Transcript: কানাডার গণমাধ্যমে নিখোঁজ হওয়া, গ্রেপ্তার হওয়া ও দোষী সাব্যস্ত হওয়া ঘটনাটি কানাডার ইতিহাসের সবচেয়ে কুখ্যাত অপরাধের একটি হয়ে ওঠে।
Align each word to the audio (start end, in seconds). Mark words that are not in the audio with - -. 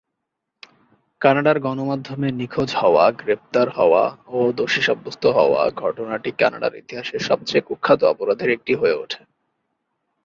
কানাডার 1.21 1.57
গণমাধ্যমে 1.59 2.27
নিখোঁজ 2.31 2.69
হওয়া, 2.75 3.05
গ্রেপ্তার 3.11 3.67
হওয়া 3.69 4.03
ও 4.27 4.37
দোষী 4.51 4.81
সাব্যস্ত 4.81 5.23
হওয়া 5.27 5.61
ঘটনাটি 5.75 6.29
কানাডার 6.31 6.73
ইতিহাসের 6.75 7.19
সবচেয়ে 7.19 7.65
কুখ্যাত 7.67 8.01
অপরাধের 8.03 8.49
একটি 8.49 8.73
হয়ে 8.75 8.95
ওঠে। 8.95 9.21